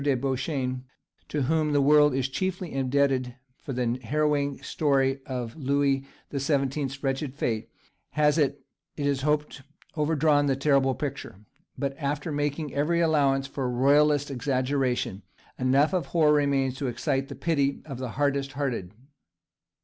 [0.03, 0.83] de Beauchesne,
[1.27, 7.03] to whom the world is chiefly indebted for the harrowing story of Louis the Seventeenth's
[7.03, 7.69] wretched fate,
[8.13, 8.65] has, it
[8.97, 9.61] is to be hoped,
[9.95, 11.35] overdrawn the terrible picture;
[11.77, 15.21] but, after making every allowance for royalist exaggeration,
[15.59, 18.93] enough of horror remains to excite the pity of the hardest hearted.